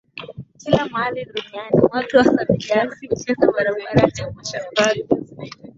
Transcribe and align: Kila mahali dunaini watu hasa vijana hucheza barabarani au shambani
Kila 0.59 0.85
mahali 0.89 1.25
dunaini 1.25 1.81
watu 1.91 2.17
hasa 2.17 2.45
vijana 2.45 2.95
hucheza 3.09 3.51
barabarani 3.51 4.11
au 4.21 4.45
shambani 4.45 5.03